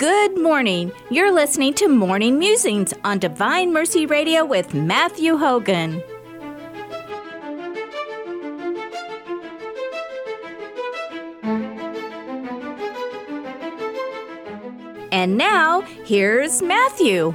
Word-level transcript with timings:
Good 0.00 0.40
morning. 0.40 0.92
You're 1.10 1.30
listening 1.30 1.74
to 1.74 1.86
Morning 1.86 2.38
Musings 2.38 2.94
on 3.04 3.18
Divine 3.18 3.70
Mercy 3.70 4.06
Radio 4.06 4.46
with 4.46 4.72
Matthew 4.72 5.36
Hogan. 5.36 6.02
And 15.12 15.36
now, 15.36 15.82
here's 15.82 16.62
Matthew. 16.62 17.34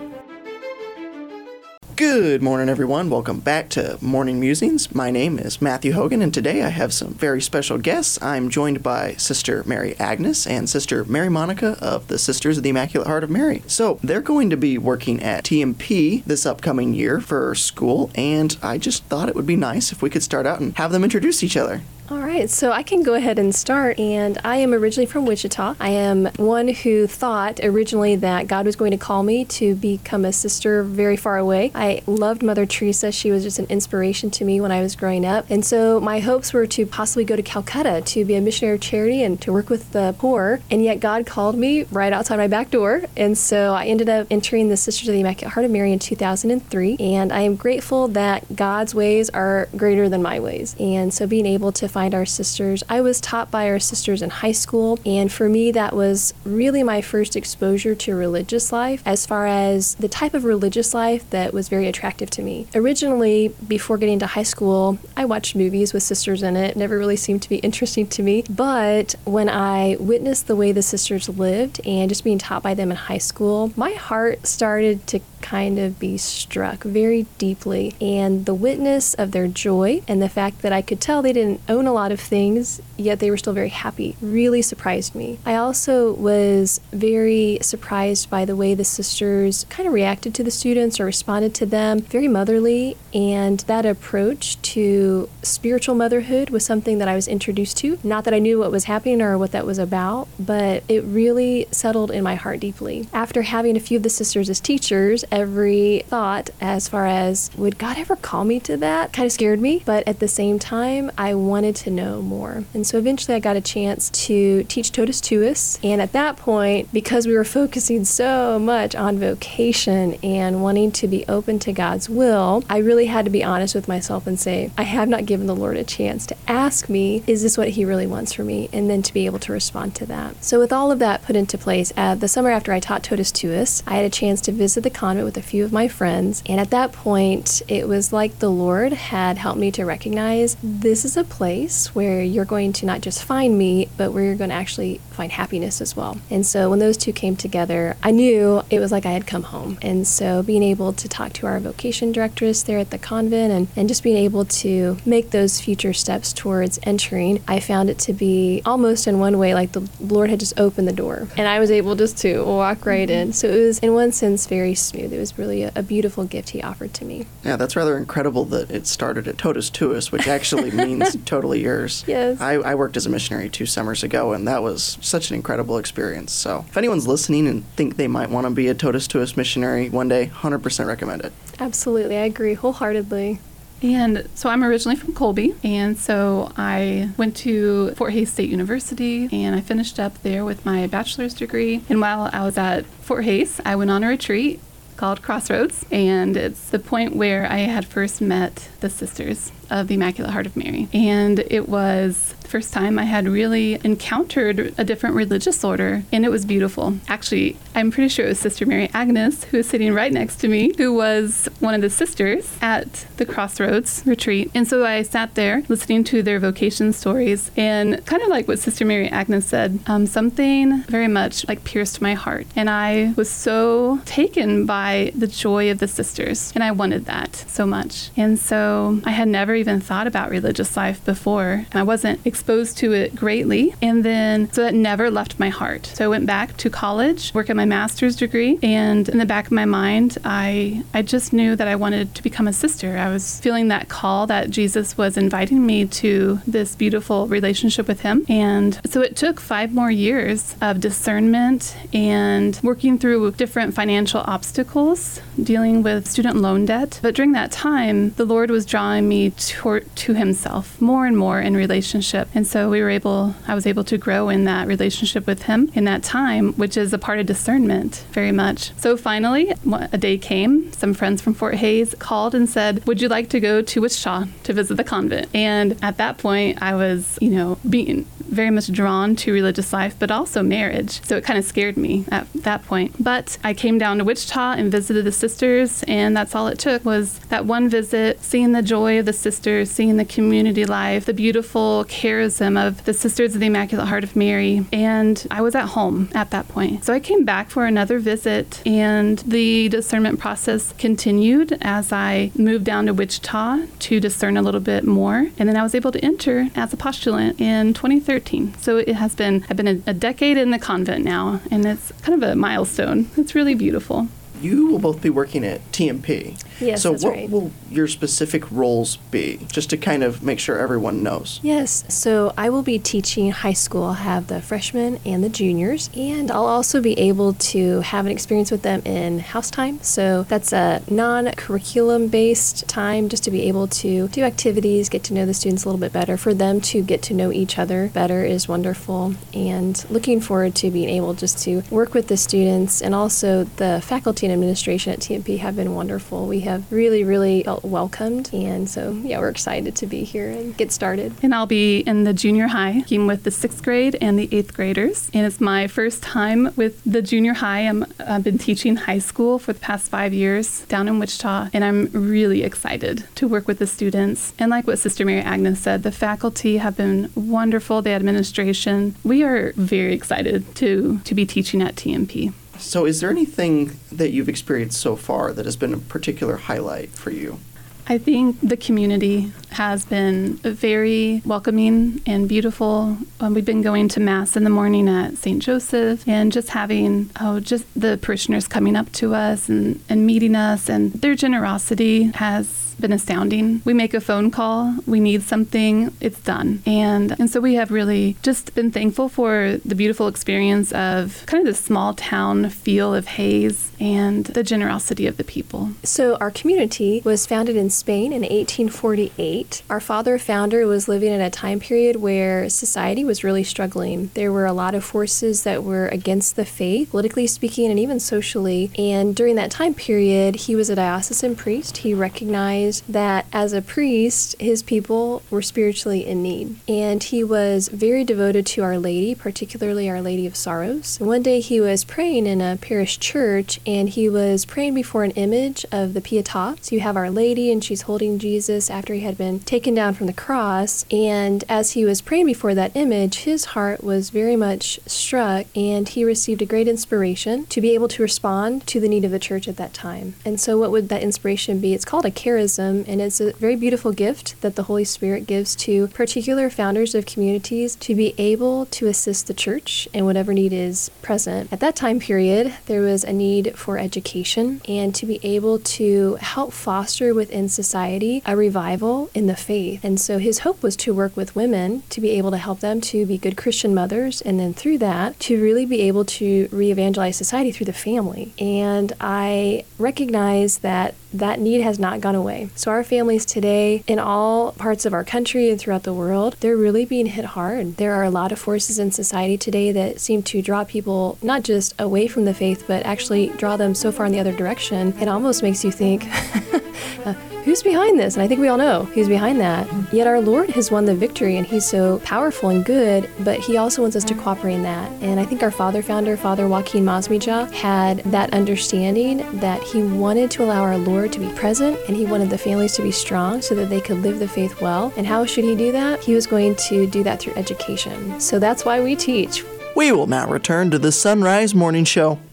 Good 1.96 2.44
morning, 2.44 2.68
everyone. 2.68 3.10
Welcome 3.10 3.40
back 3.40 3.70
to 3.70 3.98
Morning 4.02 4.38
Musings. 4.38 4.94
My 4.94 5.12
name 5.12 5.40
is 5.40 5.62
Matthew 5.62 5.94
Hogan, 5.94 6.22
and 6.22 6.34
today 6.34 6.62
I 6.62 6.68
have 6.68 6.94
some 6.94 7.14
very 7.14 7.42
special 7.42 7.78
guests. 7.78 8.22
I'm 8.22 8.50
joined 8.50 8.84
by 8.84 9.14
Sister 9.14 9.64
Mary 9.66 9.96
Agnes 9.98 10.46
and 10.46 10.70
Sister 10.70 11.06
Mary 11.06 11.30
Monica 11.30 11.78
of 11.80 12.10
the 12.10 12.20
Sisters 12.20 12.58
of 12.58 12.64
the 12.64 12.72
Immaculate 12.72 13.08
Heart 13.08 13.24
of 13.24 13.30
Mary. 13.30 13.64
So, 13.68 13.98
they're 14.04 14.20
going 14.20 14.50
to 14.50 14.58
be 14.58 14.78
working 14.78 15.24
at 15.24 15.46
TMP 15.46 16.22
this 16.26 16.46
upcoming 16.46 16.94
year 16.94 17.22
for 17.22 17.56
school, 17.56 18.12
and 18.14 18.58
I 18.62 18.78
just 18.78 19.06
thought 19.06 19.30
it 19.30 19.36
would 19.36 19.48
be 19.48 19.56
nice 19.56 19.94
if 19.94 20.02
we 20.02 20.10
could 20.10 20.24
start 20.24 20.46
out 20.46 20.60
and 20.60 20.76
have 20.76 20.92
them 20.92 21.06
introduce 21.06 21.44
each 21.44 21.56
other. 21.56 21.82
All 22.08 22.20
right, 22.20 22.48
so 22.52 22.72
I 22.72 22.84
can 22.84 23.02
go 23.02 23.16
ahead 23.16 23.40
and 23.40 23.54
start. 23.54 23.98
And 23.98 24.38
I 24.44 24.58
am 24.58 24.76
originally 24.76 25.08
from 25.08 25.26
Wichita. 25.26 25.74
I 25.80 25.90
am 25.90 26.28
one 26.38 26.68
who 26.68 27.08
thought 27.08 27.60
originally 27.64 28.16
that 28.18 28.46
God 28.46 28.68
was 28.68 28.76
going 28.76 28.92
to 28.92 28.98
call 28.98 29.24
me 29.24 29.44
to 29.46 29.74
become 29.74 30.24
a 30.24 30.32
sister 30.32 30.84
very 30.84 31.18
far 31.18 31.40
away. 31.40 31.72
I 31.74 32.04
loved 32.06 32.44
Mother 32.44 32.68
Teresa. 32.68 33.12
She 33.12 33.32
was 33.32 33.42
just 33.42 33.58
an 33.58 33.66
inspiration 33.70 34.30
to 34.32 34.46
me 34.46 34.62
when 34.62 34.72
I 34.72 34.82
was 34.82 34.96
growing 34.96 35.26
up. 35.26 35.48
And 35.50 35.66
so 35.66 36.00
my 36.00 36.20
hopes 36.20 36.54
were 36.54 36.68
to 36.68 36.86
possibly 36.86 37.26
go 37.26 37.36
to 37.36 37.42
Calcutta 37.42 38.04
to 38.06 38.24
be 38.24 38.36
a 38.36 38.42
missionary 38.42 38.76
of 38.76 38.82
charity 38.82 39.24
and 39.24 39.42
to 39.42 39.52
work 39.52 39.72
with 39.72 39.92
the 39.92 40.14
poor. 40.20 40.60
And 40.70 40.84
yet 40.84 41.00
God 41.00 41.26
called 41.26 41.58
me 41.58 41.86
right 41.86 42.14
outside 42.14 42.38
my 42.38 42.48
back 42.48 42.70
door. 42.70 43.02
And 43.18 43.36
so 43.36 43.74
I 43.74 43.86
ended 43.86 44.10
up 44.10 44.28
entering 44.30 44.70
the 44.70 44.78
Sisters 44.78 45.08
of 45.08 45.14
the 45.14 45.22
Immaculate 45.22 45.54
Heart 45.54 45.66
of 45.66 45.72
Mary 45.72 45.92
in 45.92 45.98
2003. 45.98 46.98
And 47.00 47.34
I 47.34 47.42
am 47.42 47.56
grateful 47.56 48.08
that 48.10 48.56
God's 48.56 48.94
ways 48.94 49.32
are 49.32 49.70
greater 49.76 50.08
than 50.08 50.22
my 50.22 50.40
ways. 50.40 50.76
And 50.80 51.12
so 51.12 51.26
being 51.26 51.48
able 51.48 51.72
to 51.72 51.95
find 51.96 52.14
our 52.14 52.26
sisters. 52.26 52.84
I 52.90 53.00
was 53.00 53.22
taught 53.22 53.50
by 53.50 53.70
our 53.70 53.80
sisters 53.80 54.22
in 54.22 54.30
high 54.30 54.52
school, 54.52 55.00
and 55.06 55.32
for 55.32 55.48
me, 55.48 55.72
that 55.72 55.96
was 55.96 56.34
really 56.44 56.84
my 56.84 57.02
first 57.02 57.38
exposure 57.38 57.96
to 57.96 58.14
religious 58.14 58.74
life 58.74 59.02
as 59.06 59.26
far 59.26 59.48
as 59.48 59.96
the 59.96 60.10
type 60.10 60.34
of 60.34 60.44
religious 60.44 60.94
life 60.94 61.30
that 61.30 61.54
was 61.54 61.70
very 61.70 61.88
attractive 61.88 62.30
to 62.32 62.42
me. 62.42 62.68
Originally, 62.76 63.48
before 63.66 63.98
getting 63.98 64.20
to 64.20 64.28
high 64.28 64.44
school, 64.44 65.00
I 65.16 65.24
watched 65.24 65.56
movies 65.56 65.94
with 65.94 66.04
sisters 66.04 66.44
in 66.44 66.58
it, 66.58 66.76
never 66.76 66.98
really 66.98 67.16
seemed 67.16 67.42
to 67.44 67.50
be 67.50 67.56
interesting 67.70 68.08
to 68.08 68.22
me. 68.22 68.44
But 68.50 69.16
when 69.24 69.48
I 69.48 69.96
witnessed 69.98 70.48
the 70.48 70.58
way 70.58 70.74
the 70.74 70.82
sisters 70.82 71.30
lived 71.30 71.80
and 71.88 72.10
just 72.10 72.26
being 72.26 72.40
taught 72.40 72.62
by 72.62 72.74
them 72.74 72.92
in 72.92 72.98
high 72.98 73.20
school, 73.20 73.72
my 73.78 73.92
heart 73.92 74.46
started 74.46 75.08
to 75.08 75.22
kind 75.46 75.78
of 75.78 76.00
be 76.00 76.18
struck 76.18 76.84
very 76.84 77.28
deeply. 77.38 77.94
And 78.02 78.46
the 78.46 78.56
witness 78.56 79.14
of 79.14 79.32
their 79.32 79.48
joy 79.48 80.02
and 80.08 80.20
the 80.20 80.28
fact 80.28 80.64
that 80.64 80.74
I 80.74 80.82
could 80.82 81.00
tell 81.00 81.22
they 81.22 81.34
didn't 81.34 81.62
own 81.70 81.85
a 81.88 81.94
lot 81.94 82.12
of 82.12 82.20
things, 82.20 82.82
yet 82.98 83.20
they 83.20 83.30
were 83.30 83.38
still 83.38 83.54
very 83.54 83.70
happy, 83.70 84.16
really 84.22 84.62
surprised 84.62 85.16
me. 85.16 85.40
I 85.46 85.56
also 85.56 86.14
was 86.14 86.80
very 86.92 87.60
surprised 87.62 88.30
by 88.30 88.46
the 88.46 88.56
way 88.56 88.74
the 88.74 88.84
sisters 88.84 89.66
kind 89.70 89.88
of 89.88 89.94
reacted 89.94 90.34
to 90.36 90.44
the 90.44 90.52
students 90.52 91.00
or 91.00 91.06
responded 91.06 91.54
to 91.56 91.66
them, 91.66 92.02
very 92.02 92.28
motherly. 92.28 92.98
And 93.14 93.60
that 93.62 93.86
approach 93.86 94.62
to 94.74 95.30
spiritual 95.42 95.96
motherhood 95.96 96.50
was 96.50 96.66
something 96.66 96.98
that 97.00 97.08
I 97.08 97.16
was 97.16 97.28
introduced 97.28 97.78
to. 97.78 97.98
Not 98.04 98.24
that 98.26 98.34
I 98.34 98.40
knew 98.40 98.60
what 98.60 98.72
was 98.72 98.86
happening 98.86 99.22
or 99.22 99.38
what 99.38 99.52
that 99.52 99.66
was 99.66 99.78
about, 99.78 100.28
but 100.40 100.84
it 100.88 101.04
really 101.04 101.68
settled 101.72 102.12
in 102.12 102.24
my 102.24 102.36
heart 102.36 102.60
deeply. 102.60 103.08
After 103.14 103.44
having 103.44 103.78
a 103.78 103.80
few 103.80 103.98
of 103.98 104.04
the 104.04 104.10
sisters 104.10 104.50
as 104.50 104.60
teachers, 104.60 105.26
every 105.32 106.04
thought 106.08 106.50
as 106.62 106.88
far 106.88 107.06
as 107.06 107.52
would 107.56 107.78
God 107.78 107.98
ever 107.98 108.16
call 108.16 108.44
me 108.44 108.60
to 108.62 108.78
that 108.78 109.14
kind 109.14 109.26
of 109.26 109.32
scared 109.32 109.60
me. 109.60 109.84
But 109.86 110.08
at 110.08 110.20
the 110.20 110.28
same 110.28 110.60
time, 110.60 111.12
I 111.18 111.34
wanted 111.36 111.75
to 111.76 111.92
know 111.92 112.22
more. 112.22 112.64
And 112.74 112.86
so 112.86 112.98
eventually 112.98 113.36
I 113.36 113.40
got 113.40 113.56
a 113.56 113.62
chance 113.62 114.10
to 114.10 114.64
teach 114.64 114.92
Totus 114.92 115.22
Tuus. 115.22 115.80
And 115.84 116.02
at 116.02 116.12
that 116.14 116.38
point, 116.38 116.92
because 116.92 117.28
we 117.28 117.34
were 117.34 117.44
focusing 117.44 118.06
so 118.06 118.60
much 118.60 118.96
on 118.96 119.20
vocation 119.20 120.16
and 120.24 120.64
wanting 120.64 120.92
to 120.94 121.08
be 121.08 121.26
open 121.28 121.60
to 121.60 121.74
God's 121.74 122.10
will, 122.10 122.64
I 122.70 122.78
really 122.78 123.08
had 123.08 123.26
to 123.26 123.32
be 123.32 123.44
honest 123.44 123.76
with 123.76 123.88
myself 123.88 124.28
and 124.28 124.40
say, 124.40 124.72
I 124.78 124.84
have 124.84 125.10
not 125.10 125.26
given 125.26 125.48
the 125.48 125.56
Lord 125.56 125.78
a 125.78 125.84
chance 125.84 126.26
to 126.28 126.38
ask 126.48 126.90
me, 126.90 127.24
is 127.28 127.42
this 127.42 127.58
what 127.58 127.70
He 127.70 127.86
really 127.86 128.08
wants 128.08 128.34
for 128.34 128.44
me? 128.44 128.70
And 128.72 128.90
then 128.90 129.02
to 129.04 129.14
be 129.14 129.26
able 129.26 129.40
to 129.40 129.52
respond 129.52 129.96
to 129.96 130.06
that. 130.08 130.44
So 130.44 130.60
with 130.60 130.74
all 130.74 130.92
of 130.92 131.00
that 131.00 131.24
put 131.24 131.36
into 131.36 131.58
place, 131.58 131.92
uh, 131.98 132.16
the 132.16 132.28
summer 132.28 132.50
after 132.50 132.72
I 132.72 132.80
taught 132.80 133.04
Totus 133.04 133.32
Tuus, 133.32 133.84
I 133.88 133.96
had 133.96 134.06
a 134.06 134.10
chance 134.10 134.42
to 134.42 134.52
visit 134.52 134.82
the 134.82 134.90
convent 134.90 135.26
with 135.26 135.38
a 135.38 135.42
few 135.42 135.64
of 135.66 135.74
my 135.74 135.88
friends. 135.88 136.44
And 136.48 136.60
at 136.60 136.72
that 136.72 136.92
point, 136.92 137.62
it 137.68 137.88
was 137.88 138.14
like 138.14 138.40
the 138.40 138.52
Lord 138.52 138.94
had 138.94 139.38
helped 139.38 139.60
me 139.60 139.72
to 139.72 139.86
recognize 139.86 140.58
this 140.64 141.06
is 141.06 141.18
a 141.18 141.24
place 141.24 141.65
where 141.96 142.22
you're 142.22 142.46
going 142.46 142.74
to 142.74 142.86
not 142.86 143.02
just 143.02 143.24
find 143.24 143.58
me, 143.58 143.90
but 143.98 144.12
where 144.12 144.24
you're 144.24 144.36
going 144.36 144.50
to 144.50 144.56
actually 144.56 145.02
find 145.16 145.32
happiness 145.32 145.82
as 145.82 145.96
well. 145.96 146.18
And 146.30 146.46
so 146.46 146.70
when 146.70 146.80
those 146.80 146.98
two 146.98 147.14
came 147.14 147.36
together, 147.36 147.98
I 148.04 148.12
knew 148.12 148.64
it 148.70 148.80
was 148.80 148.92
like 148.92 149.06
I 149.06 149.12
had 149.12 149.28
come 149.28 149.44
home. 149.44 149.78
And 149.82 150.08
so 150.08 150.44
being 150.44 150.64
able 150.64 150.94
to 150.94 151.08
talk 151.08 151.34
to 151.34 151.48
our 151.48 151.60
vocation 151.60 152.12
directress 152.12 152.64
there 152.64 152.80
at 152.80 152.92
the 152.92 152.98
convent 152.98 153.52
and, 153.52 153.68
and 153.76 153.88
just 153.88 154.04
being 154.04 154.18
able 154.18 154.46
to 154.46 154.98
make 155.06 155.32
those 155.32 155.60
future 155.60 155.94
steps 155.94 156.34
towards 156.34 156.80
entering, 156.84 157.44
I 157.48 157.60
found 157.60 157.90
it 157.90 158.00
to 158.00 158.14
be 158.14 158.62
almost 158.66 159.08
in 159.08 159.20
one 159.20 159.38
way 159.38 159.54
like 159.54 159.72
the 159.72 159.90
Lord 160.00 160.30
had 160.30 160.40
just 160.40 160.60
opened 160.60 160.88
the 160.88 160.94
door. 160.94 161.28
And 161.38 161.48
I 161.48 161.60
was 161.60 161.72
able 161.72 161.96
just 161.96 162.18
to 162.20 162.44
walk 162.44 162.86
right 162.86 163.10
in. 163.10 163.34
So 163.34 163.48
it 163.48 163.60
was, 163.60 163.80
in 163.80 163.94
one 163.94 164.12
sense, 164.12 164.48
very 164.48 164.76
smooth. 164.76 165.14
It 165.14 165.20
was 165.20 165.38
really 165.38 165.64
a, 165.64 165.72
a 165.76 165.84
beautiful 165.84 166.26
gift 166.26 166.50
he 166.50 166.62
offered 166.62 166.94
to 166.96 167.06
me. 167.06 167.26
Yeah, 167.44 167.56
that's 167.56 167.76
rather 167.76 167.98
incredible 167.98 168.46
that 168.46 168.72
it 168.72 168.88
started 168.88 169.28
at 169.28 169.38
Totus 169.38 169.70
Tuus, 169.70 170.12
which 170.12 170.28
actually 170.28 170.72
means 170.86 171.16
totally 171.26 171.64
yours. 171.64 172.04
Yes. 172.08 172.40
I, 172.42 172.54
I 172.54 172.76
worked 172.76 172.98
as 172.98 173.06
a 173.06 173.10
missionary 173.10 173.50
two 173.50 173.66
summers 173.66 174.04
ago, 174.04 174.34
and 174.34 174.48
that 174.48 174.62
was 174.62 174.98
such 175.06 175.30
an 175.30 175.36
incredible 175.36 175.78
experience. 175.78 176.32
So, 176.32 176.66
if 176.68 176.78
anyone's 176.78 177.08
listening 177.08 177.48
and 177.48 177.66
think 177.76 177.98
they 177.98 178.08
might 178.08 178.30
want 178.30 178.48
to 178.48 178.52
be 178.52 178.68
a 178.68 178.74
Totus 178.74 179.08
Tuus 179.08 179.38
missionary 179.38 179.90
one 179.90 180.08
day, 180.08 180.32
100% 180.34 180.88
recommend 180.88 181.24
it. 181.24 181.34
Absolutely. 181.60 182.18
I 182.18 182.26
agree 182.26 182.54
wholeheartedly. 182.54 183.40
And 183.82 184.28
so 184.36 184.50
I'm 184.50 184.64
originally 184.64 184.96
from 184.96 185.14
Colby, 185.14 185.54
and 185.64 185.98
so 185.98 186.52
I 186.58 187.10
went 187.18 187.36
to 187.38 187.92
Fort 187.92 188.14
Hays 188.14 188.32
State 188.32 188.50
University 188.50 189.30
and 189.32 189.54
I 189.54 189.62
finished 189.62 190.00
up 190.00 190.22
there 190.24 190.46
with 190.46 190.66
my 190.66 190.88
bachelor's 190.88 191.34
degree. 191.34 191.84
And 191.90 192.00
while 192.00 192.30
I 192.32 192.44
was 192.44 192.58
at 192.58 192.86
Fort 192.86 193.26
Hays, 193.26 193.60
I 193.66 193.76
went 193.76 193.92
on 193.92 194.04
a 194.04 194.08
retreat 194.08 194.60
called 194.96 195.22
Crossroads, 195.22 195.86
and 195.92 196.38
it's 196.38 196.70
the 196.70 196.80
point 196.80 197.16
where 197.16 197.46
I 197.52 197.58
had 197.58 197.86
first 197.86 198.22
met 198.22 198.70
the 198.80 198.90
sisters 198.90 199.52
of 199.70 199.88
the 199.88 199.96
Immaculate 199.96 200.32
Heart 200.32 200.46
of 200.46 200.56
Mary. 200.56 200.88
And 200.94 201.40
it 201.40 201.68
was 201.68 202.34
the 202.42 202.45
first 202.56 202.72
time 202.72 202.98
I 202.98 203.04
had 203.04 203.28
really 203.28 203.82
encountered 203.84 204.74
a 204.78 204.86
different 204.86 205.14
religious 205.14 205.62
order, 205.62 206.04
and 206.14 206.24
it 206.24 206.30
was 206.30 206.46
beautiful. 206.46 206.98
Actually, 207.10 207.58
I'm 207.76 207.92
pretty 207.92 208.08
sure 208.08 208.24
it 208.24 208.30
was 208.30 208.40
Sister 208.40 208.66
Mary 208.66 208.90
Agnes, 208.94 209.44
who 209.44 209.58
is 209.58 209.68
sitting 209.68 209.94
right 209.94 210.14
next 210.14 210.38
to 210.38 210.48
me, 210.48 210.72
who 210.78 210.94
was 210.94 211.50
one 211.60 211.74
of 211.74 211.82
the 211.82 211.90
sisters 211.90 212.58
at 212.62 213.06
the 213.18 213.26
Crossroads 213.26 214.04
retreat. 214.06 214.52
And 214.56 214.66
so 214.66 214.86
I 214.86 215.02
sat 215.02 215.36
there 215.36 215.64
listening 215.68 216.06
to 216.06 216.24
their 216.24 216.40
vocation 216.40 216.94
stories, 216.94 217.52
and 217.58 218.06
kind 218.06 218.22
of 218.22 218.30
like 218.30 218.48
what 218.48 218.60
Sister 218.60 218.86
Mary 218.86 219.10
Agnes 219.10 219.46
said, 219.46 219.78
um, 219.88 220.06
something 220.06 220.84
very 220.84 221.10
much 221.10 221.46
like 221.50 221.66
pierced 221.66 222.02
my 222.02 222.14
heart. 222.14 222.48
And 222.56 222.70
I 222.70 223.14
was 223.18 223.30
so 223.30 224.00
taken 224.06 224.66
by 224.66 225.12
the 225.14 225.28
joy 225.28 225.72
of 225.72 225.80
the 225.80 225.90
sisters, 225.90 226.54
and 226.56 226.64
I 226.64 226.72
wanted 226.72 227.04
that 227.08 227.36
so 227.36 227.66
much. 227.66 228.12
And 228.16 228.40
so 228.40 229.02
I 229.04 229.12
had 229.12 229.28
never 229.28 229.56
even 229.56 229.82
thought 229.82 230.08
about 230.08 230.30
religious 230.30 230.78
life 230.78 231.04
before. 231.04 231.66
And 231.70 231.76
I 231.76 231.84
wasn't 231.84 232.22
exposed 232.46 232.78
to 232.78 232.94
it 232.94 233.16
greatly. 233.16 233.74
And 233.82 234.06
then, 234.06 234.52
so 234.52 234.62
that 234.62 234.76
never 234.76 235.10
left 235.10 235.40
my 235.40 235.50
heart. 235.50 235.88
So 235.88 236.06
I 236.06 236.08
went 236.08 236.28
back 236.28 236.56
to 236.58 236.70
college, 236.70 237.34
work 237.34 237.50
at 237.50 237.56
my 237.56 237.66
master's 237.66 238.16
degree, 238.16 238.60
and 238.62 239.10
in 239.10 239.18
the 239.18 239.26
back 239.26 239.48
of 239.48 239.52
my 239.52 239.66
mind, 239.66 240.20
I, 240.24 240.84
I 240.94 241.02
just 241.02 241.34
knew 241.34 241.56
that 241.56 241.68
I 241.68 241.76
wanted 241.76 242.14
to 242.14 242.22
become 242.22 242.48
a 242.48 242.54
sister. 242.54 243.00
I 243.00 243.10
was 243.10 243.40
feeling 243.40 243.70
that 243.70 243.90
call 243.90 244.28
that 244.28 244.52
Jesus 244.52 244.96
was 244.96 245.18
inviting 245.18 245.66
me 245.66 245.88
to 245.88 246.40
this 246.46 246.76
beautiful 246.76 247.26
relationship 247.26 247.88
with 247.88 248.02
Him. 248.02 248.24
And 248.30 248.80
so 248.86 249.02
it 249.02 249.16
took 249.16 249.40
five 249.40 249.74
more 249.74 249.90
years 249.90 250.56
of 250.62 250.80
discernment 250.80 251.76
and 251.94 252.60
working 252.62 253.00
through 253.00 253.32
different 253.32 253.74
financial 253.74 254.22
obstacles, 254.28 255.20
dealing 255.42 255.82
with 255.82 256.08
student 256.08 256.36
loan 256.36 256.68
debt. 256.68 257.00
But 257.02 257.16
during 257.16 257.32
that 257.32 257.52
time, 257.52 258.12
the 258.12 258.26
Lord 258.26 258.52
was 258.52 258.68
drawing 258.68 259.10
me 259.10 259.32
to, 259.32 259.80
to 259.80 260.14
Himself 260.14 260.80
more 260.80 261.08
and 261.08 261.18
more 261.18 261.42
in 261.42 261.58
relationship. 261.58 262.30
And 262.36 262.46
so 262.46 262.70
we 262.70 262.82
were 262.82 262.90
able, 262.90 263.34
I 263.48 263.56
was 263.56 263.66
able 263.66 263.86
to 263.86 263.98
grow 263.98 264.28
in 264.28 264.44
that 264.44 264.68
relationship 264.68 265.26
with 265.26 265.44
Him 265.44 265.72
in 265.74 265.86
that 265.86 266.04
time, 266.04 266.52
which 266.54 266.76
is 266.76 266.94
a 266.94 266.98
part 266.98 267.20
of 267.20 267.26
discernment 267.26 268.06
very 268.12 268.34
much. 268.34 268.72
So 268.78 268.98
finally, 268.98 269.54
a 269.72 269.98
day 269.98 270.18
came. 270.18 270.72
Some 270.74 270.94
friends 270.94 271.22
from 271.22 271.34
Fort 271.34 271.56
Hays 271.56 271.96
called 271.98 272.36
and 272.36 272.50
said, 272.50 272.86
Would 272.86 273.02
you 273.02 273.08
like 273.08 273.30
to 273.30 273.40
go 273.40 273.62
to 273.62 273.82
Wichita 273.82 274.26
to 274.44 274.54
visit 274.54 274.76
the 274.76 274.84
convent? 274.84 275.30
And 275.34 275.78
at 275.82 275.98
that 275.98 276.18
point, 276.18 276.62
I 276.62 276.76
was, 276.76 277.18
you 277.22 277.30
know, 277.30 277.58
being 277.70 278.06
very 278.36 278.52
much 278.52 278.72
drawn 278.72 279.16
to 279.18 279.34
religious 279.34 279.74
life, 279.74 279.96
but 279.98 280.12
also 280.12 280.44
marriage. 280.44 281.04
So 281.06 281.18
it 281.18 281.24
kind 281.24 281.40
of 281.40 281.46
scared 281.46 281.78
me 281.78 282.06
at 282.12 282.32
that 282.34 282.64
point. 282.66 282.96
But 283.00 283.38
I 283.44 283.54
came 283.54 283.78
down 283.78 283.98
to 284.00 284.04
Wichita 284.04 284.54
and 284.54 284.72
visited 284.72 285.06
the 285.06 285.12
sisters, 285.12 285.84
and 285.88 286.16
that's 286.16 286.36
all 286.36 286.48
it 286.48 286.60
took 286.60 286.86
was 286.86 287.20
that 287.30 287.46
one 287.46 287.70
visit, 287.70 288.24
seeing 288.24 288.52
the 288.52 288.62
joy 288.62 289.00
of 289.00 289.06
the 289.06 289.14
sisters, 289.14 289.72
seeing 289.72 289.98
the 289.98 290.06
community 290.06 290.66
life, 290.66 291.06
the 291.06 291.14
beautiful 291.14 291.86
charism 291.88 292.62
of 292.62 292.84
the 292.86 292.94
Sisters 292.94 293.34
of 293.34 293.42
the 293.42 293.48
Immaculate 293.48 293.88
Heart 293.88 294.04
of 294.04 294.16
Mary. 294.16 294.66
And 294.72 295.26
I 295.32 295.42
was 295.42 295.56
at 295.56 295.70
home 295.70 296.10
at 296.14 296.32
that 296.32 296.48
point. 296.48 296.86
So 296.86 296.94
I 296.94 297.00
came 297.00 297.24
back 297.24 297.50
for 297.50 297.66
another 297.66 298.00
visit, 298.00 298.62
and 298.66 299.20
the 299.20 299.70
discernment 299.70 300.20
process 300.20 300.74
continued 300.78 301.58
as 301.62 301.92
I 301.92 302.32
moved 302.36 302.66
down 302.66 302.88
to 302.88 302.94
Wichita 302.94 303.66
to 303.80 304.00
discern 304.00 304.38
a 304.38 304.42
little 304.42 304.62
bit 304.62 304.84
more. 304.86 305.30
And 305.38 305.48
then 305.48 305.58
I 305.58 305.64
was 305.64 305.76
able 305.76 305.92
to 305.92 306.04
enter 306.04 306.50
as 306.56 306.74
a 306.74 306.78
postulant 306.78 307.40
in 307.40 307.74
2013. 307.74 308.25
So 308.60 308.78
it 308.78 308.96
has 308.96 309.16
been, 309.16 309.46
I've 309.50 309.58
been 309.58 309.68
a, 309.68 309.92
a 309.92 309.94
decade 309.94 310.38
in 310.38 310.52
the 310.52 310.60
convent 310.60 311.06
now, 311.06 311.40
and 311.52 311.66
it's 311.66 311.92
kind 312.02 312.22
of 312.22 312.30
a 312.30 312.36
milestone. 312.36 313.10
It's 313.18 313.36
really 313.36 313.56
beautiful 313.56 314.08
you 314.42 314.68
will 314.68 314.80
both 314.80 315.02
be 315.02 315.10
working 315.10 315.44
at 315.44 315.60
TMP. 315.72 316.40
Yes, 316.60 316.82
so 316.82 316.92
that's 316.92 317.04
what 317.04 317.14
right. 317.14 317.30
will 317.30 317.52
your 317.70 317.88
specific 317.88 318.50
roles 318.52 318.98
be, 318.98 319.46
just 319.52 319.70
to 319.72 319.78
kind 319.78 320.04
of 320.04 320.24
make 320.24 320.40
sure 320.40 320.58
everyone 320.58 321.04
knows? 321.04 321.40
Yes, 321.44 321.84
so 321.94 322.34
I 322.38 322.50
will 322.50 322.64
be 322.64 322.80
teaching 322.80 323.32
high 323.32 323.54
school. 323.54 323.84
I'll 323.84 323.94
have 323.94 324.28
the 324.28 324.42
freshmen 324.42 325.00
and 325.06 325.24
the 325.24 325.30
juniors, 325.30 325.90
and 325.96 326.32
I'll 326.32 326.46
also 326.46 326.82
be 326.82 326.98
able 327.00 327.34
to 327.34 327.82
have 327.82 328.06
an 328.06 328.12
experience 328.12 328.52
with 328.52 328.62
them 328.62 328.82
in 328.86 329.20
house 329.20 329.52
time. 329.52 329.82
So 329.82 330.24
that's 330.24 330.54
a 330.54 330.82
non 330.90 331.32
curriculum 331.34 332.08
based 332.08 332.68
time 332.68 333.10
just 333.10 333.24
to 333.26 333.32
be 333.32 333.44
able 333.44 333.68
to 333.68 334.08
do 334.10 334.24
activities, 334.24 334.90
get 334.90 335.04
to 335.06 335.14
know 335.14 335.26
the 335.26 335.34
students 335.34 335.66
a 335.66 335.68
little 335.68 335.80
bit 335.80 335.94
better. 335.94 336.18
For 336.18 336.34
them 336.34 336.62
to 336.62 336.82
get 336.82 337.02
to 337.04 337.14
know 337.14 337.32
each 337.32 337.58
other 337.58 337.90
better 337.90 338.24
is 338.24 338.48
wonderful, 338.48 339.16
and 339.34 339.86
looking 339.90 340.22
forward 340.22 340.56
to 340.56 340.72
being 340.72 340.90
able 340.90 341.14
just 341.14 341.38
to 341.44 341.64
work 341.70 341.94
with 341.94 342.08
the 342.08 342.18
students 342.18 342.82
and 342.82 342.96
also 342.96 343.44
the 343.44 343.82
faculty 343.84 344.26
and 344.26 344.34
administration 344.34 344.94
at 344.94 345.00
TMP 345.00 345.40
have 345.40 345.56
been 345.56 345.76
wonderful. 345.76 346.28
We 346.28 346.42
have 346.46 346.72
really, 346.72 347.04
really 347.04 347.44
felt 347.44 347.64
welcomed. 347.64 348.30
And 348.34 348.70
so, 348.70 348.94
yeah, 349.04 349.20
we're 349.20 349.30
excited 349.30 349.76
to 349.76 349.88
be 349.88 350.04
here 350.04 350.30
and 350.30 350.56
get 350.58 350.72
started. 350.72 351.14
And 351.22 351.36
I'll 351.36 351.46
be 351.46 351.80
in 351.80 352.04
the 352.04 352.14
junior 352.14 352.48
high, 352.48 352.82
team 352.82 353.06
with 353.08 353.24
the 353.24 353.32
sixth 353.32 353.62
grade 353.64 353.98
and 354.02 354.18
the 354.18 354.30
eighth 354.32 354.54
graders. 354.54 355.10
And 355.14 355.26
it's 355.26 355.42
my 355.42 355.68
first 355.68 356.02
time 356.02 356.52
with 356.56 356.82
the 356.84 357.02
junior 357.02 357.34
high. 357.34 357.62
I'm, 357.62 357.86
I've 358.00 358.24
been 358.24 358.38
teaching 358.38 358.76
high 358.76 359.00
school 359.00 359.38
for 359.38 359.54
the 359.54 359.60
past 359.60 359.90
five 359.90 360.14
years 360.14 360.62
down 360.64 360.88
in 360.88 361.00
Wichita. 361.00 361.50
And 361.54 361.64
I'm 361.64 361.88
really 361.92 362.44
excited 362.44 363.06
to 363.16 363.28
work 363.28 363.48
with 363.48 363.60
the 363.60 363.68
students. 363.68 364.34
And 364.40 364.50
like 364.50 364.68
what 364.68 364.80
Sister 364.80 365.06
Mary 365.06 365.22
Agnes 365.22 365.60
said, 365.60 365.84
the 365.84 365.92
faculty 365.92 366.58
have 366.58 366.78
been 366.78 367.12
wonderful, 367.16 367.82
the 367.82 367.92
administration. 367.92 368.96
We 369.04 369.24
are 369.24 369.52
very 369.54 369.94
excited 369.94 370.56
to, 370.56 371.00
to 371.04 371.16
be 371.16 371.26
teaching 371.26 371.62
at 371.62 371.76
TMP. 371.76 372.34
So, 372.60 372.86
is 372.86 373.02
there 373.02 373.10
anything 373.10 373.80
that 373.92 374.12
you've 374.12 374.30
experienced 374.30 374.80
so 374.80 374.96
far 374.96 375.34
that 375.34 375.46
has 375.46 375.56
been 375.56 375.74
a 375.74 375.78
particular 375.78 376.38
highlight 376.38 376.90
for 376.90 377.12
you? 377.12 377.40
I 377.88 378.00
think 378.00 378.40
the 378.42 378.58
community 378.58 379.32
has 379.52 379.86
been 379.86 380.38
very 380.38 381.22
welcoming 381.24 382.02
and 382.08 382.28
beautiful. 382.28 382.98
Um, 383.20 383.36
we've 383.36 383.46
been 383.46 383.62
going 383.62 383.90
to 383.90 384.00
Mass 384.00 384.36
in 384.36 384.44
the 384.44 384.50
morning 384.50 384.90
at 384.90 385.18
St. 385.18 385.40
Joseph 385.40 386.08
and 386.08 386.32
just 386.32 386.50
having, 386.50 387.12
oh, 387.22 387.40
just 387.40 387.66
the 387.80 388.00
parishioners 388.02 388.48
coming 388.48 388.76
up 388.76 388.92
to 388.94 389.14
us 389.14 389.50
and, 389.50 389.84
and 389.88 390.04
meeting 390.08 390.36
us, 390.36 390.68
and 390.68 390.94
their 390.94 391.14
generosity 391.14 392.06
has 392.16 392.65
been 392.80 392.94
astounding. 392.94 393.62
We 393.66 393.74
make 393.74 393.94
a 393.94 394.02
phone 394.02 394.32
call, 394.32 394.76
we 394.86 395.00
need 395.00 395.24
something, 395.24 395.94
it's 396.00 396.20
done. 396.20 396.62
And 396.66 397.16
and 397.20 397.30
so 397.30 397.40
we 397.40 397.56
have 397.56 397.72
really 397.72 398.18
just 398.22 398.54
been 398.56 398.72
thankful 398.72 399.10
for 399.10 399.58
the 399.64 399.76
beautiful 399.76 400.08
experience 400.08 400.72
of 400.72 401.24
kind 401.26 401.48
of 401.48 401.54
the 401.54 401.62
small 401.62 401.94
town 401.94 402.50
feel 402.50 402.94
of 402.94 403.08
Hays 403.08 403.72
and 403.80 404.26
the 404.26 404.44
generosity 404.44 405.08
of 405.08 405.18
the 405.18 405.24
people. 405.24 405.72
So 405.84 406.16
our 406.16 406.32
community 406.32 407.02
was 407.04 407.26
founded 407.26 407.56
in 407.56 407.70
Spain 407.70 408.14
in 408.14 408.22
1848. 408.22 409.64
Our 409.70 409.80
father 409.80 410.18
founder 410.18 410.66
was 410.68 410.88
living 410.88 411.12
in 411.12 411.22
a 411.22 411.30
time 411.30 411.60
period 411.60 411.98
where 411.98 412.50
society 412.50 413.04
was 413.04 413.24
really 413.24 413.44
struggling. 413.44 414.12
There 414.14 414.32
were 414.32 414.46
a 414.46 414.54
lot 414.54 414.76
of 414.76 414.84
forces 414.84 415.44
that 415.44 415.64
were 415.64 415.88
against 415.88 416.36
the 416.36 416.46
faith, 416.46 416.92
politically 416.92 417.28
speaking 417.28 417.70
and 417.70 417.80
even 417.80 418.00
socially. 418.00 418.72
And 418.78 419.16
during 419.16 419.36
that 419.36 419.52
time 419.52 419.74
period, 419.74 420.36
he 420.36 420.56
was 420.56 420.70
a 420.70 420.76
diocesan 420.76 421.36
priest. 421.36 421.78
He 421.78 421.94
recognized 421.94 422.65
that 422.88 423.26
as 423.32 423.54
a 423.54 423.62
priest, 423.62 424.36
his 424.40 424.64
people 424.64 425.22
were 425.30 425.42
spiritually 425.42 426.06
in 426.06 426.22
need. 426.24 426.56
And 426.68 427.04
he 427.04 427.24
was 427.24 427.68
very 427.70 428.04
devoted 428.04 428.46
to 428.48 428.64
Our 428.64 428.78
Lady, 428.78 429.16
particularly 429.16 429.90
Our 429.90 430.02
Lady 430.02 430.26
of 430.26 430.36
Sorrows. 430.36 430.98
One 431.00 431.22
day 431.22 431.40
he 431.40 431.62
was 431.62 431.84
praying 431.84 432.28
in 432.28 432.42
a 432.42 432.58
parish 432.58 433.00
church 433.00 433.60
and 433.66 433.90
he 433.90 434.10
was 434.10 434.46
praying 434.46 434.74
before 434.74 435.04
an 435.04 435.12
image 435.12 435.66
of 435.72 435.94
the 435.94 436.02
Pietà. 436.02 436.64
So 436.64 436.76
you 436.76 436.82
have 436.82 436.98
Our 436.98 437.10
Lady 437.10 437.52
and 437.52 437.64
she's 437.64 437.84
holding 437.84 438.20
Jesus 438.20 438.70
after 438.70 438.94
he 438.94 439.02
had 439.02 439.18
been 439.18 439.40
taken 439.42 439.74
down 439.74 439.94
from 439.94 440.08
the 440.08 440.14
cross. 440.14 440.86
And 440.92 441.44
as 441.50 441.72
he 441.72 441.86
was 441.86 442.02
praying 442.02 442.26
before 442.26 442.56
that 442.56 442.76
image, 442.76 443.20
his 443.20 443.46
heart 443.46 443.84
was 443.84 444.10
very 444.10 444.36
much 444.36 444.80
struck 444.86 445.46
and 445.56 445.88
he 445.90 446.04
received 446.04 446.42
a 446.42 446.46
great 446.46 446.68
inspiration 446.68 447.46
to 447.48 447.62
be 447.62 447.74
able 447.74 447.88
to 447.90 448.02
respond 448.04 448.66
to 448.68 448.80
the 448.80 448.90
need 448.90 449.06
of 449.06 449.12
the 449.12 449.20
church 449.20 449.48
at 449.48 449.58
that 449.58 449.74
time. 449.74 450.16
And 450.26 450.40
so, 450.40 450.58
what 450.58 450.72
would 450.72 450.90
that 450.90 451.04
inspiration 451.04 451.60
be? 451.60 451.74
It's 451.74 451.86
called 451.86 452.06
a 452.06 452.12
charism, 452.12 452.46
and 452.60 453.02
it's 453.02 453.20
a 453.20 453.34
very 453.34 453.56
beautiful 453.56 453.92
gift 453.92 454.40
that 454.42 454.56
the 454.56 454.64
Holy 454.64 454.84
Spirit 454.84 455.28
gives 455.28 455.56
to 455.58 455.88
particular 455.90 456.50
founders 456.50 456.96
of 456.96 457.06
communities 457.06 457.76
to 457.78 457.96
be 457.96 458.14
able 458.18 458.66
to 458.68 458.88
assist 458.88 459.28
the 459.28 459.34
church 459.34 459.88
in 459.94 460.06
whatever 460.06 460.34
need 460.34 460.54
is 460.54 460.90
present. 461.02 461.52
At 461.52 461.60
that 461.60 461.76
time 461.76 462.00
period, 462.00 462.54
there 462.66 462.82
was 462.82 463.04
a 463.04 463.14
need 463.14 463.58
for 463.58 463.78
education 463.78 464.62
and 464.68 464.94
to 464.96 465.06
be 465.06 465.20
able 465.24 465.60
to 465.60 466.16
help 466.16 466.54
foster 466.54 467.14
within 467.14 467.50
society 467.50 468.22
a 468.26 468.36
revival 468.36 469.10
in 469.14 469.28
the 469.28 469.36
faith. 469.36 469.84
And 469.84 470.00
so, 470.00 470.18
his 470.18 470.40
hope 470.40 470.62
was 470.64 470.76
to 470.78 470.94
work 470.94 471.16
with 471.16 471.36
women 471.36 471.84
to 471.90 472.02
be 472.02 472.12
able 472.12 472.32
to 472.32 472.38
help 472.38 472.60
them 472.60 472.82
to 472.82 473.06
be 473.06 473.18
good 473.18 473.38
Christian 473.38 473.74
mothers, 473.74 474.22
and 474.22 474.40
then 474.40 474.54
through 474.54 474.78
that, 474.80 475.20
to 475.22 475.42
really 475.42 475.66
be 475.66 475.82
able 475.82 476.06
to 476.06 476.48
re 476.52 476.72
evangelize 476.72 477.18
society 477.18 477.52
through 477.52 477.66
the 477.66 477.74
family. 477.74 478.34
And 478.40 478.94
I 479.00 479.66
recognize 479.78 480.60
that 480.60 480.96
that 481.20 481.40
need 481.40 481.62
has 481.62 481.80
not 481.80 482.02
gone 482.02 482.16
away. 482.16 482.50
So, 482.56 482.72
our 482.72 482.84
families 482.84 483.26
today, 483.26 483.84
in 483.88 484.00
all 484.00 484.52
parts 484.54 484.86
of 484.86 484.94
our 484.94 485.04
country 485.04 485.50
and 485.50 485.60
throughout 485.60 485.84
the 485.84 485.94
world, 485.94 486.38
they're 486.40 486.58
really 486.58 486.86
being 486.86 487.08
hit 487.08 487.26
hard. 487.26 487.78
There 487.78 487.94
are 487.94 488.04
a 488.04 488.10
lot 488.10 488.32
of 488.32 488.40
forces 488.40 488.80
in 488.80 488.92
society 488.92 489.38
today 489.38 489.72
that 489.72 490.00
seem 490.00 490.24
to 490.24 490.42
draw 490.42 490.64
people 490.64 491.18
not 491.22 491.44
just 491.44 491.74
away 491.80 492.08
from 492.08 492.26
the 492.26 492.34
faith, 492.34 492.66
but 492.68 492.86
actually 492.86 493.30
draw 493.30 493.58
them 493.58 493.76
so 493.76 493.92
far 493.92 494.06
in 494.06 494.12
the 494.12 494.20
other 494.20 494.36
direction. 494.36 494.94
It 495.00 495.08
almost 495.08 495.44
makes 495.44 495.64
you 495.64 495.72
think, 495.72 496.06
who's 497.46 497.62
behind 497.62 498.00
this? 498.00 498.16
And 498.16 498.24
I 498.24 498.28
think 498.28 498.42
we 498.42 498.48
all 498.48 498.58
know 498.58 498.86
who's 498.86 499.08
behind 499.08 499.40
that. 499.40 499.68
Yet 499.94 500.08
our 500.08 500.20
Lord 500.20 500.50
has 500.50 500.72
won 500.72 500.86
the 500.86 500.96
victory 500.96 501.38
and 501.38 501.46
he's 501.46 501.64
so 501.64 502.00
powerful 502.00 502.50
and 502.50 502.66
good, 502.66 503.08
but 503.20 503.40
he 503.40 503.56
also 503.56 503.84
wants 503.84 503.96
us 503.96 504.04
to 504.06 504.16
cooperate 504.16 504.56
in 504.56 504.64
that. 504.64 504.92
And 505.04 505.20
I 505.20 505.26
think 505.26 505.44
our 505.44 505.52
father 505.52 505.84
founder, 505.84 506.18
Father 506.18 506.48
Joaquin 506.48 506.84
Masmitja, 506.84 507.52
had 507.52 508.00
that 508.06 508.34
understanding 508.34 509.18
that 509.40 509.62
he 509.62 509.84
wanted 509.84 510.32
to 510.32 510.44
allow 510.44 510.64
our 510.64 510.78
Lord 510.78 511.14
to 511.14 511.20
be 511.20 511.30
present 511.34 511.80
and 511.88 511.96
he 511.96 512.06
wanted 512.06 512.32
the 512.32 512.38
families 512.38 512.74
to 512.78 512.82
be 512.82 512.92
strong 512.92 513.42
so 513.42 513.54
that 513.54 513.70
they 513.70 513.80
could 513.80 514.00
live 514.00 514.18
the 514.18 514.28
faith 514.28 514.60
well. 514.60 514.92
And 514.98 515.06
how 515.06 515.26
should 515.26 515.44
he 515.44 515.56
do 515.56 515.72
that? 515.72 516.04
He 516.04 516.16
was 516.16 516.26
going 516.26 516.56
to 516.56 516.88
do 516.88 517.04
that 517.04 517.20
through 517.20 517.36
education. 517.36 518.20
So 518.20 518.40
that's 518.40 518.66
why 518.66 518.82
we 518.82 518.96
teach. 518.96 519.44
We 519.76 519.92
will 519.92 520.08
now 520.08 520.28
return 520.28 520.72
to 520.72 520.80
the 520.80 520.92
Sunrise 520.92 521.54
Morning 521.54 521.84
Show. 521.84 522.18